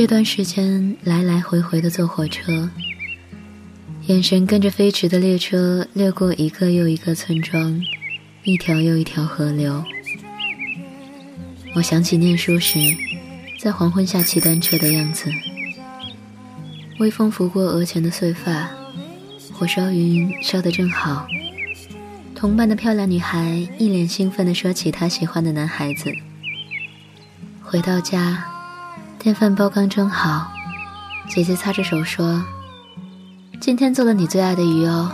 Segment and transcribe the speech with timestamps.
[0.00, 2.70] 这段时间来来回回的坐火车，
[4.06, 7.78] 眼神跟着飞驰的列车掠过一个又一个村庄，
[8.42, 9.84] 一条又一条河流。
[11.74, 12.78] 我想起念书时，
[13.58, 15.30] 在黄昏下骑单车的样子，
[16.98, 18.70] 微风拂过额前的碎发，
[19.52, 21.28] 火烧云烧得正好。
[22.34, 26.10] 同伴的漂亮女孩一脸兴奋地说起她喜欢的男孩子。
[27.60, 28.49] 回到家，
[29.22, 30.50] 电饭煲刚蒸好，
[31.28, 32.42] 姐姐擦着手说
[33.60, 35.12] ：“今天做了你最爱的鱼哦。”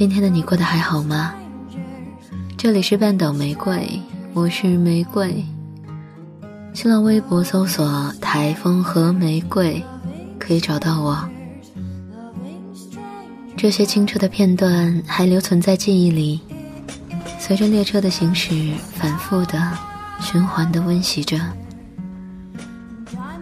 [0.00, 1.34] 今天的你过得还好吗？
[2.56, 4.00] 这里是半岛玫瑰，
[4.32, 5.44] 我是玫瑰。
[6.72, 9.84] 新浪微博搜索“台风和玫瑰”，
[10.40, 11.28] 可以找到我。
[13.58, 16.40] 这些清澈的片段还留存在记忆里，
[17.38, 19.70] 随着列车的行驶，反复的、
[20.18, 21.38] 循环的温习着。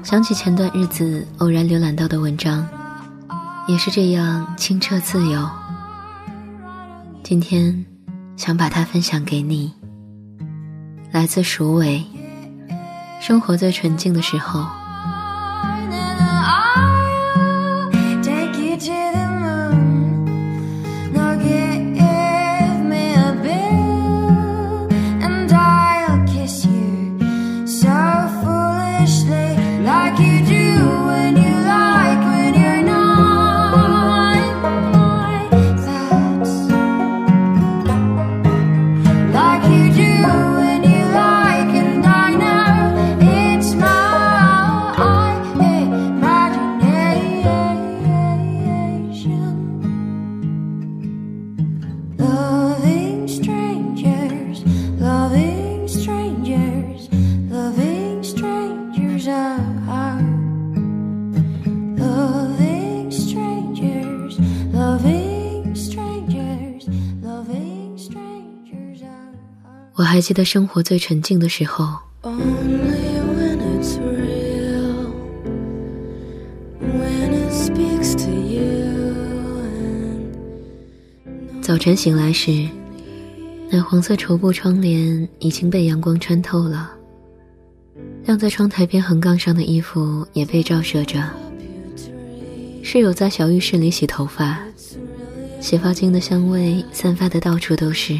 [0.03, 2.67] 想起前段日子偶然浏览到的文章。
[3.69, 5.49] 也是这样清澈自由。
[7.29, 7.85] 今天
[8.39, 9.71] 想把它分享给你。
[11.13, 12.03] 来自鼠尾，
[13.21, 14.78] 生活最纯净的时候。
[69.99, 71.99] 我还记得生活最纯净的时候。
[81.61, 82.69] 早晨醒来时，
[83.73, 86.93] 奶黄色绸布窗帘已经被阳光穿透了，
[88.25, 91.29] 晾在窗台边横杠上的衣服也被照射着。
[92.85, 94.61] 室友在小浴室里洗头发，
[95.61, 98.17] 洗发精的香味散发的到处都是。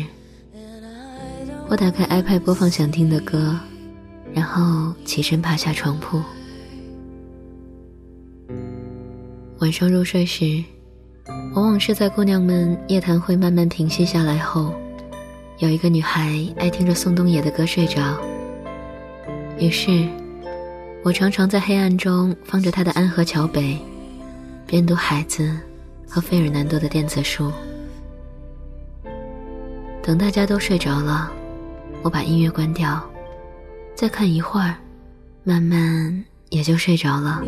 [1.71, 3.55] 我打开 iPad 播放想听的歌，
[4.33, 6.19] 然后起身爬下床铺。
[9.59, 10.65] 晚上入睡时，
[11.55, 14.73] 往往是在姑娘们夜谈会慢慢平息下来后，
[15.59, 18.19] 有一个女孩爱听着宋冬野的歌睡着。
[19.59, 20.09] 于是，
[21.05, 23.75] 我常常在黑暗中放着他的《安河桥北》，
[24.67, 25.45] 边读《孩子》
[26.11, 27.53] 和费尔南多的电子书。
[30.03, 31.31] 等大家都睡着了。
[32.03, 33.03] 我把音乐关掉，
[33.95, 34.77] 再看一会儿，
[35.45, 37.43] 慢慢也就睡着了。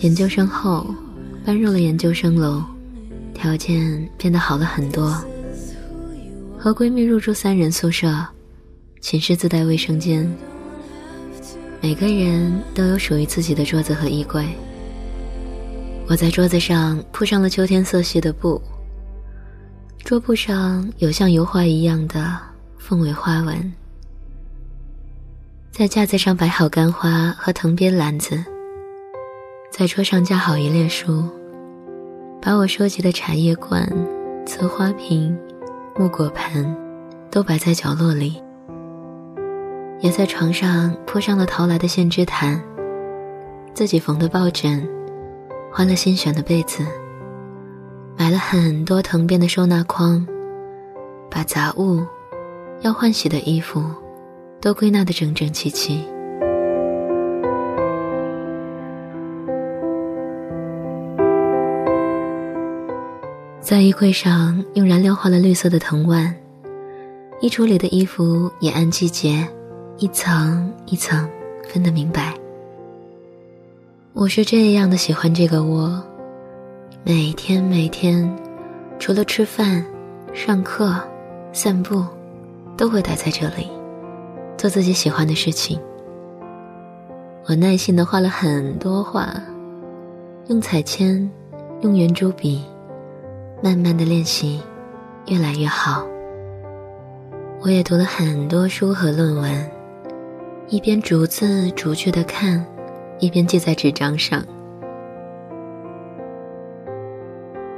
[0.00, 0.86] 研究生后，
[1.44, 2.62] 搬入了研究生楼。
[3.38, 5.14] 条件变得好了很多，
[6.58, 8.12] 和闺蜜入住三人宿舍，
[9.00, 10.28] 寝室自带卫生间，
[11.80, 14.44] 每个人都有属于自己的桌子和衣柜。
[16.08, 18.60] 我在桌子上铺上了秋天色系的布，
[20.04, 22.36] 桌布上有像油画一样的
[22.76, 23.72] 凤尾花纹，
[25.70, 28.44] 在架子上摆好干花和藤编篮子，
[29.70, 31.24] 在桌上架好一列书。
[32.40, 33.86] 把我收集的茶叶罐、
[34.46, 35.36] 瓷花瓶、
[35.96, 36.74] 木果盆
[37.30, 38.40] 都摆在角落里，
[40.00, 42.62] 也在床上铺上了淘来的线织毯，
[43.74, 44.88] 自己缝的抱枕，
[45.72, 46.86] 换了新选的被子，
[48.16, 50.24] 买了很多藤编的收纳筐，
[51.28, 52.06] 把杂物
[52.82, 53.84] 要换洗的衣服，
[54.60, 56.04] 都归纳得整整齐齐。
[63.68, 66.34] 在衣柜上用燃料画了绿色的藤蔓，
[67.42, 69.46] 衣橱里的衣服也按季节，
[69.98, 71.28] 一层一层
[71.68, 72.34] 分得明白。
[74.14, 76.02] 我是这样的喜欢这个窝，
[77.04, 78.34] 每天每天，
[78.98, 79.84] 除了吃饭、
[80.32, 80.98] 上课、
[81.52, 82.02] 散步，
[82.74, 83.68] 都会待在这里，
[84.56, 85.78] 做自己喜欢的事情。
[87.44, 89.30] 我耐心的画了很多画，
[90.46, 91.30] 用彩铅，
[91.82, 92.64] 用圆珠笔，
[93.62, 94.60] 慢慢的练习，
[95.26, 96.06] 越来越好。
[97.60, 99.70] 我也读了很多书和论文，
[100.68, 102.64] 一边逐字逐句的看。
[103.20, 104.44] 一边记在纸张上。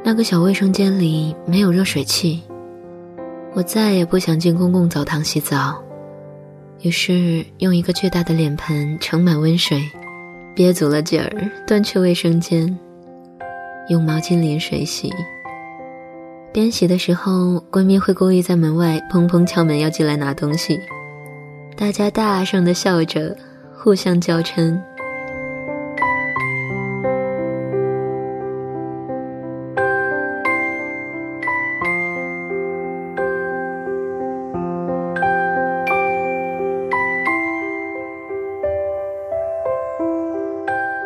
[0.04, 2.42] 那个小卫生间里没有热水器，
[3.54, 5.82] 我再也不想进公共澡堂洗澡，
[6.82, 9.80] 于是用一个巨大的脸盆盛满温水，
[10.54, 12.78] 憋足了劲儿端去卫生间，
[13.88, 15.10] 用毛巾淋水洗。
[16.52, 20.80] 边洗的时候，闺蜜会故意在门外砰砰敲门，要进来拿东西，
[21.76, 23.36] 大家大声的笑着，
[23.72, 24.76] 互相娇嗔。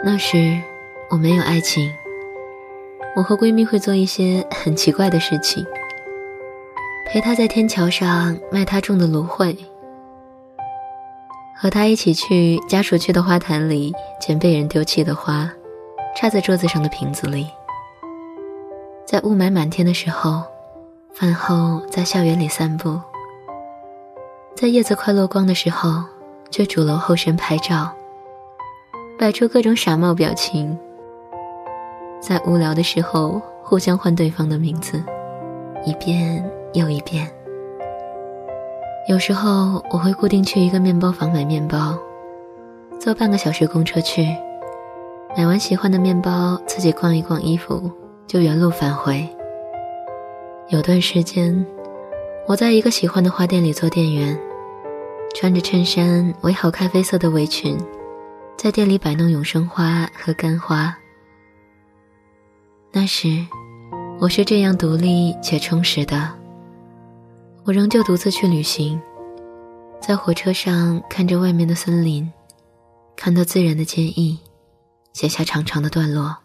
[0.02, 0.58] 那时
[1.10, 1.92] 我没有爱情，
[3.16, 5.64] 我和闺蜜会做一些 很奇怪的事情，
[7.06, 9.56] 陪她在天桥上卖她种的芦荟，
[11.56, 15.48] 和她一起去家属区的花坛里捡被人丢弃的花，
[16.16, 17.46] 插在桌子上的瓶子里，
[19.06, 20.42] 在雾霾满天的时候，
[21.12, 23.00] 饭后在校园里散步，
[24.56, 26.02] 在叶子快落光的时候，
[26.50, 27.92] 去主楼后山拍照。
[29.16, 30.76] 摆出各种傻帽表情，
[32.26, 35.04] 在无聊的时候互相唤对方的名字，
[35.84, 36.42] 一遍
[36.72, 37.30] 又一遍。
[39.10, 41.98] 有时候我会固定去一个面包房买面包，
[42.98, 44.26] 坐半个小时公车去，
[45.36, 47.90] 买完喜欢的面包，自己逛一逛衣服，
[48.26, 49.28] 就原路返回。
[50.68, 51.66] 有段时间，
[52.48, 54.34] 我在一个喜欢的花店里做店员，
[55.34, 57.76] 穿着衬衫围好咖啡色的围裙。
[58.56, 60.96] 在店里摆弄永生花和干花。
[62.96, 63.44] 那时，
[64.20, 66.30] 我是这样独立且充实的。
[67.64, 69.02] 我仍旧独自去旅行，
[70.00, 72.30] 在火车上看着外面的森林，
[73.16, 74.38] 看到自然的坚毅，
[75.12, 76.36] 写下长长的段落。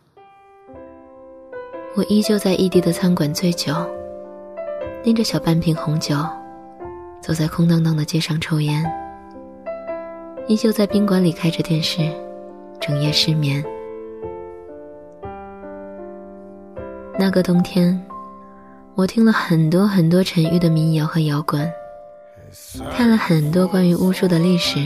[1.95, 3.71] 我依旧在异地的餐馆醉酒，
[5.03, 6.15] 拎着小半瓶红酒，
[7.21, 8.83] 走在空荡荡的街上抽烟。
[10.47, 12.11] 依旧在宾馆里开着电视，
[12.81, 13.63] 整夜失眠。
[17.19, 18.01] 那个冬天，
[18.95, 21.69] 我听了很多很多陈玉的民谣和摇滚，
[22.95, 24.79] 看了很多关于巫术的历史，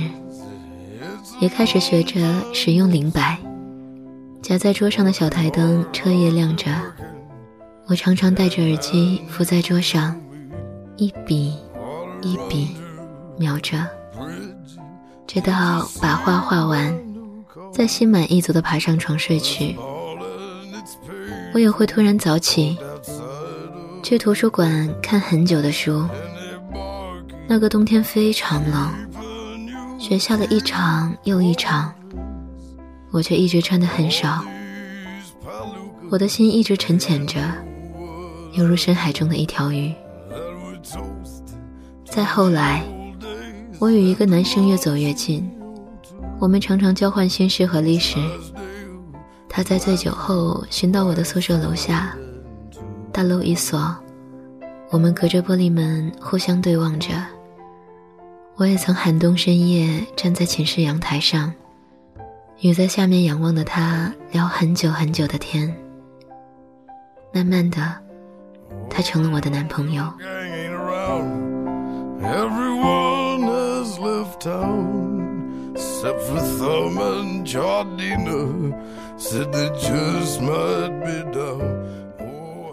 [1.39, 2.19] 也开始学着
[2.51, 3.37] 使用灵摆。
[4.41, 6.71] 夹在桌上的小台灯彻夜亮着，
[7.85, 10.19] 我常常戴着耳机伏在桌上，
[10.97, 11.53] 一笔
[12.23, 12.75] 一笔
[13.37, 13.87] 描着。
[15.27, 16.97] 直到把画画完，
[17.71, 19.77] 再心满意足地爬上床睡去。
[21.53, 22.77] 我也会突然早起，
[24.01, 26.03] 去图书馆看很久的书。
[27.47, 28.91] 那个冬天非常冷，
[29.99, 31.93] 学校的一场又一场，
[33.11, 34.43] 我却一直穿的很少。
[36.09, 37.39] 我的心一直沉潜着，
[38.53, 39.93] 犹如深海中的一条鱼。
[42.05, 42.83] 再后来。
[43.79, 45.49] 我与一个男生越走越近，
[46.39, 48.17] 我们常常交换心事和历史。
[49.55, 52.17] 他在醉酒后寻到我的宿舍楼下，
[53.11, 53.95] 大楼一锁，
[54.89, 57.09] 我们隔着玻璃门互相对望着。
[58.55, 61.53] 我也曾寒冬深夜站在寝室阳台上，
[62.61, 65.71] 与在下面仰望的他聊很久很久的天。
[67.31, 67.95] 慢慢的，
[68.89, 70.03] 他成了我的男朋友。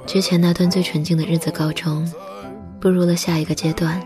[0.05, 2.05] 之前那段最纯净的日子告终，
[2.81, 4.03] 步入了下一个阶段。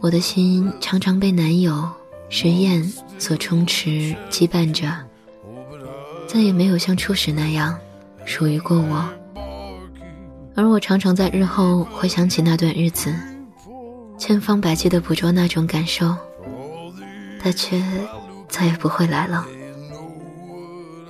[0.00, 1.88] 我的心常常被男友
[2.28, 2.82] 实验
[3.20, 4.92] 所充斥羁绊着，
[6.26, 7.78] 再也没有像初始那样
[8.24, 9.08] 属于过我。
[10.56, 13.14] 而我常常在日后回想起那段日子。
[14.18, 16.16] 千方百计地捕捉那种感受，
[17.42, 17.82] 他却
[18.48, 19.44] 再也不会来了。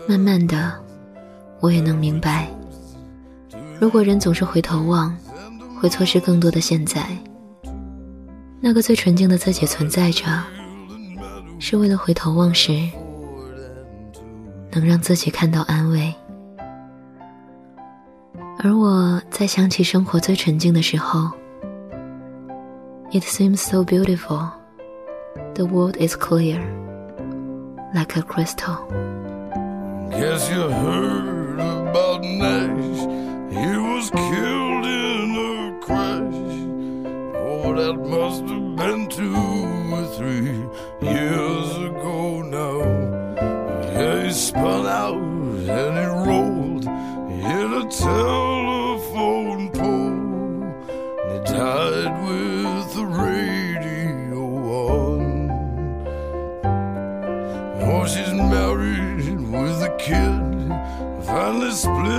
[0.09, 0.73] 慢慢的，
[1.61, 2.49] 我也能明白，
[3.79, 5.15] 如果人总是回头望，
[5.79, 7.07] 会错失更多的现在。
[8.61, 10.25] 那个最纯净的自己存在着，
[11.59, 12.73] 是为了回头望时，
[14.71, 16.15] 能让自己看到安慰。
[18.59, 21.29] 而我在想起生活最纯净的时候
[23.11, 24.62] ，It seems so beautiful.
[25.55, 26.59] The world is clear,
[27.95, 28.75] like a crystal.
[30.11, 33.01] Guess you heard about Nash.
[33.53, 36.41] He was killed in a crash.
[37.37, 39.37] Oh, that must have been two
[39.93, 40.57] or three
[41.07, 42.81] years ago now.
[43.93, 45.12] Yeah, he spun out
[61.85, 62.12] Blues.